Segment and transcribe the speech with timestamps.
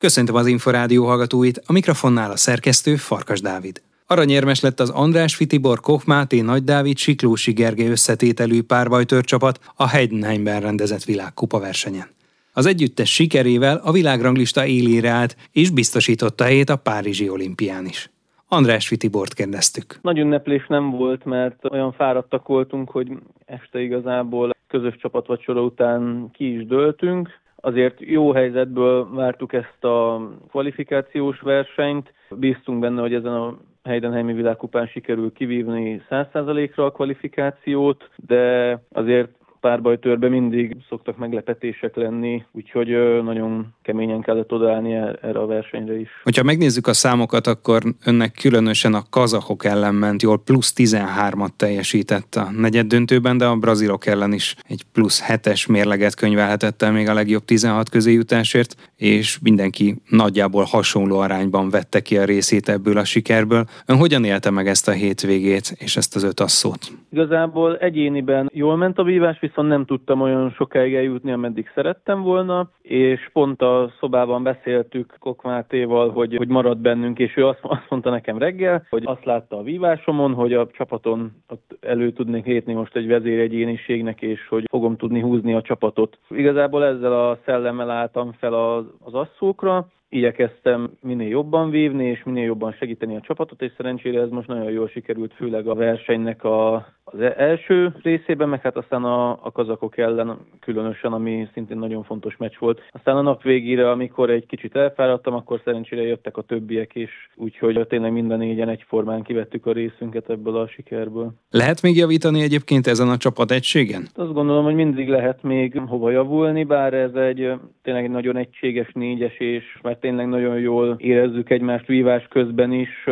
[0.00, 3.82] Köszöntöm az Inforádió hallgatóit, a mikrofonnál a szerkesztő Farkas Dávid.
[4.06, 10.60] Aranyérmes lett az András Fitibor Koch Máté Nagy Dávid Siklósi Gergely összetételű párbajtőrcsapat a Heidenheimben
[10.60, 12.06] rendezett világkupa versenyen.
[12.52, 18.10] Az együttes sikerével a világranglista élére állt, és biztosította helyét a Párizsi olimpián is.
[18.48, 19.98] András Fitibort kérdeztük.
[20.02, 23.08] Nagy ünneplés nem volt, mert olyan fáradtak voltunk, hogy
[23.46, 27.28] este igazából közös csapatvacsora után ki is döltünk.
[27.60, 32.12] Azért jó helyzetből vártuk ezt a kvalifikációs versenyt.
[32.30, 39.30] Bíztunk benne, hogy ezen a Heidenheimi világkupán sikerül kivívni 100%-ra a kvalifikációt, de azért
[39.60, 42.88] párbajtörbe mindig szoktak meglepetések lenni, úgyhogy
[43.22, 46.08] nagyon keményen kellett odaállni er-, erre a versenyre is.
[46.22, 52.34] Hogyha megnézzük a számokat, akkor önnek különösen a kazahok ellen ment jól, plusz 13-at teljesített
[52.34, 57.08] a negyed döntőben, de a brazilok ellen is egy plusz 7-es mérleget könyvelhetett el még
[57.08, 62.98] a legjobb 16 közé jutásért, és mindenki nagyjából hasonló arányban vette ki a részét ebből
[62.98, 63.64] a sikerből.
[63.86, 66.78] Ön hogyan élte meg ezt a hétvégét és ezt az öt asszót?
[67.10, 72.70] Igazából egyéniben jól ment a vívás, viszont nem tudtam olyan sokáig eljutni, ameddig szerettem volna,
[72.82, 78.10] és pont a szobában beszéltük Kokmátéval, hogy, hogy marad bennünk, és ő azt, azt mondta
[78.10, 82.96] nekem reggel, hogy azt látta a vívásomon, hogy a csapaton ott elő tudnék lépni most
[82.96, 86.18] egy vezéregyéniségnek, és hogy fogom tudni húzni a csapatot.
[86.30, 92.44] Igazából ezzel a szellemmel álltam fel az, az asszókra, igyekeztem minél jobban vívni, és minél
[92.44, 96.86] jobban segíteni a csapatot, és szerencsére ez most nagyon jól sikerült, főleg a versenynek a,
[97.12, 102.36] az első részében, meg hát aztán a, a kazakok ellen különösen, ami szintén nagyon fontos
[102.36, 102.82] meccs volt.
[102.90, 107.86] Aztán a nap végére, amikor egy kicsit elfáradtam, akkor szerencsére jöttek a többiek is, úgyhogy
[107.86, 111.32] tényleg minden négyen egyformán kivettük a részünket ebből a sikerből.
[111.50, 114.08] Lehet még javítani egyébként ezen a csapat egységen?
[114.14, 118.90] Azt gondolom, hogy mindig lehet még hova javulni, bár ez egy tényleg egy nagyon egységes
[118.92, 123.06] négyes, és mert tényleg nagyon jól érezzük egymást vívás közben is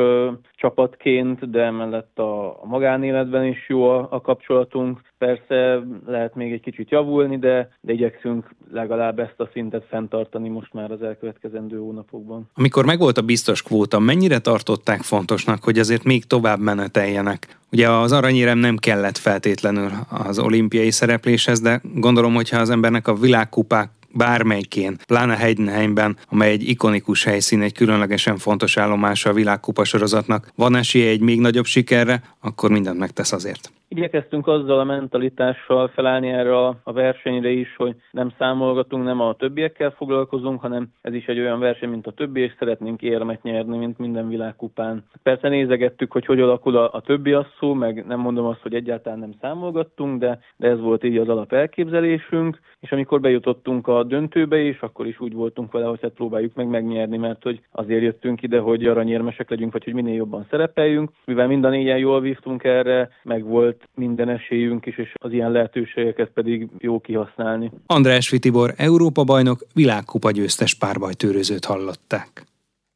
[0.56, 5.00] csapatként, de emellett a, magánéletben is jó a, a kapcsolatunk.
[5.18, 10.72] Persze lehet még egy kicsit javulni, de, de igyekszünk legalább ezt a szintet fenntartani most
[10.72, 12.50] már az elkövetkezendő hónapokban.
[12.54, 17.58] Amikor megvolt a biztos kvóta, mennyire tartották fontosnak, hogy azért még tovább meneteljenek?
[17.72, 19.90] Ugye az aranyérem nem kellett feltétlenül
[20.26, 26.68] az olimpiai szerepléshez, de gondolom, hogyha az embernek a világkupák bármelyikén, pláne Heidenheimben, amely egy
[26.68, 32.22] ikonikus helyszín, egy különlegesen fontos állomása a világkupa sorozatnak, van esélye egy még nagyobb sikerre,
[32.40, 33.72] akkor mindent megtesz azért.
[33.88, 39.90] Igyekeztünk azzal a mentalitással felállni erre a versenyre is, hogy nem számolgatunk, nem a többiekkel
[39.90, 43.98] foglalkozunk, hanem ez is egy olyan verseny, mint a többi, és szeretnénk érmet nyerni, mint
[43.98, 45.04] minden világkupán.
[45.22, 49.18] Persze nézegettük, hogy hogy alakul a, a többi asszó, meg nem mondom azt, hogy egyáltalán
[49.18, 54.58] nem számolgattunk, de, de ez volt így az alap elképzelésünk, és amikor bejutottunk a döntőbe
[54.58, 58.42] is, akkor is úgy voltunk vele, hogy hát próbáljuk meg megnyerni, mert hogy azért jöttünk
[58.42, 61.10] ide, hogy aranyérmesek legyünk, vagy hogy minél jobban szerepeljünk.
[61.24, 65.50] Mivel mind a négyen jól vívtunk erre, meg volt minden esélyünk is, és az ilyen
[65.50, 67.70] lehetőségeket pedig jó kihasználni.
[67.86, 72.44] András Vitibor, Európa bajnok, világkupa győztes párbajtőrözőt hallották.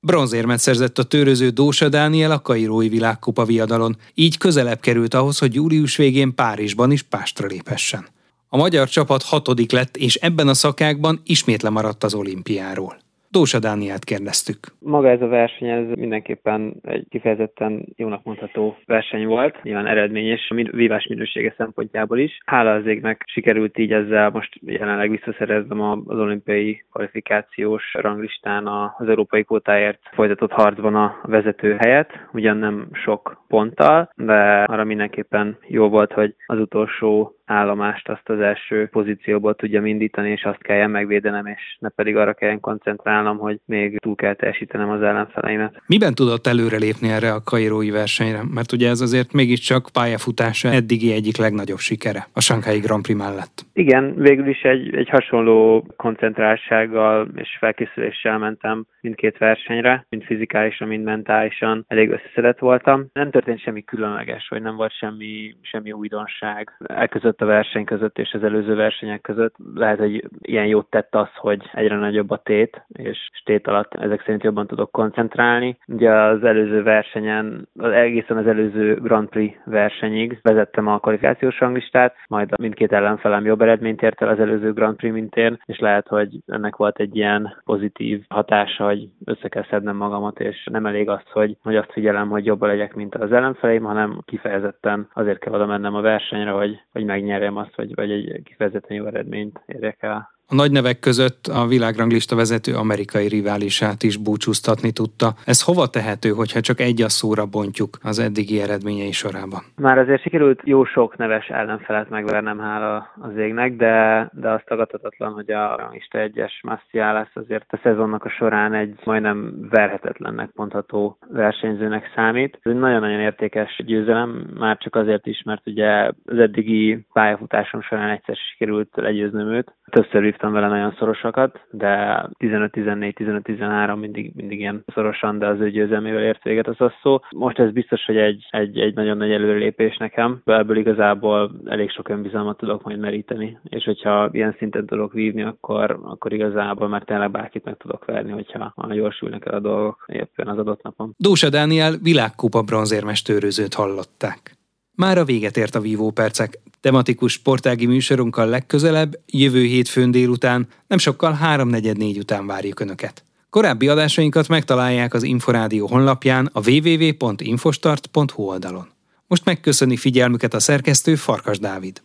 [0.00, 5.54] Bronzérmet szerzett a tőröző Dósa Dániel a Kairói világkupa viadalon, így közelebb került ahhoz, hogy
[5.54, 8.06] július végén Párizsban is pástra léphessen.
[8.48, 12.98] A magyar csapat hatodik lett, és ebben a szakákban ismét lemaradt az olimpiáról.
[13.32, 14.58] Dósa Dániát kérdeztük.
[14.78, 20.54] Maga ez a verseny, ez mindenképpen egy kifejezetten jónak mondható verseny volt, nyilván eredményes a
[20.54, 22.38] vívás minősége szempontjából is.
[22.44, 29.44] Hála az égnek sikerült így ezzel most jelenleg visszaszereznem az olimpiai kvalifikációs ranglistán az európai
[29.44, 36.12] kvótáért folytatott harcban a vezető helyet, ugyan nem sok ponttal, de arra mindenképpen jó volt,
[36.12, 41.76] hogy az utolsó állomást azt az első pozícióból tudja indítani, és azt kelljen megvédenem, és
[41.78, 45.82] ne pedig arra kelljen koncentrálnom, hogy még túl kell teljesítenem az ellenfeleimet.
[45.86, 48.40] Miben tudott előrelépni erre a kairói versenyre?
[48.54, 53.64] Mert ugye ez azért mégiscsak pályafutása eddigi egyik legnagyobb sikere a Sankai Grand Prix mellett.
[53.72, 61.04] Igen, végül is egy, egy hasonló koncentráltsággal és felkészüléssel mentem mindkét versenyre, mind fizikálisan, mind
[61.04, 63.06] mentálisan elég összeszedett voltam.
[63.12, 66.72] Nem történt semmi különleges, vagy nem volt semmi, semmi újdonság.
[66.86, 69.54] Elközött a verseny között és az előző versenyek között.
[69.74, 74.22] Lehet, hogy ilyen jót tett az, hogy egyre nagyobb a tét, és tét alatt ezek
[74.22, 75.78] szerint jobban tudok koncentrálni.
[75.86, 82.14] Ugye az előző versenyen, az egészen az előző Grand Prix versenyig vezettem a kvalifikációs ranglistát,
[82.28, 86.08] majd mindkét ellenfelem jobb eredményt ért el az előző Grand Prix, mint én, és lehet,
[86.08, 91.08] hogy ennek volt egy ilyen pozitív hatása, hogy össze kell szednem magamat, és nem elég
[91.08, 95.52] az, hogy, hogy azt figyelem, hogy jobban legyek, mint az ellenfeleim, hanem kifejezetten azért kell
[95.52, 100.02] oda mennem a versenyre, hogy, hogy megnyerjem azt, vagy, vagy egy kifejezetten jó eredményt érjek
[100.02, 100.39] el.
[100.52, 105.28] A nagy nevek között a világranglista vezető amerikai riválisát is búcsúztatni tudta.
[105.46, 109.62] Ez hova tehető, hogyha csak egy a szóra bontjuk az eddigi eredményei sorában?
[109.76, 115.32] Már azért sikerült jó sok neves ellenfelet megvernem hála az égnek, de, de azt tagadhatatlan,
[115.32, 121.18] hogy a ranglista egyes Massziá lesz azért a szezonnak a során egy majdnem verhetetlennek mondható
[121.32, 122.58] versenyzőnek számít.
[122.62, 128.10] Ez egy nagyon-nagyon értékes győzelem, már csak azért is, mert ugye az eddigi pályafutásom során
[128.10, 129.74] egyszer sikerült legyőznöm őt.
[129.90, 133.12] Többször vívtam vele nagyon szorosakat, de 15-14,
[133.44, 137.18] 15-13 mindig, mindig ilyen szorosan, de az ő győzelmével ért véget az a szó.
[137.30, 140.40] Most ez biztos, hogy egy, egy, egy nagyon nagy előrelépés nekem.
[140.44, 146.00] Ebből igazából elég sok önbizalmat tudok majd meríteni, és hogyha ilyen szinten tudok vívni, akkor,
[146.02, 150.48] akkor igazából már tényleg bárkit meg tudok verni, hogyha ha gyorsulnak el a dolgok éppen
[150.48, 151.14] az adott napon.
[151.16, 154.58] Dósa Dániel világkupa bronzérmes tőrözőt hallották.
[154.96, 156.58] Már a véget ért a Vívó Percek.
[156.80, 163.24] Tematikus sportági műsorunkkal legközelebb, jövő hétfőn délután, nem sokkal 3.44 után várjuk Önöket.
[163.50, 168.88] Korábbi adásainkat megtalálják az Inforádió honlapján a www.infostart.hu oldalon.
[169.26, 172.02] Most megköszöni figyelmüket a szerkesztő Farkas Dávid.